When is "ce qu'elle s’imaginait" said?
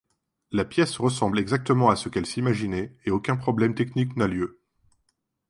1.95-2.95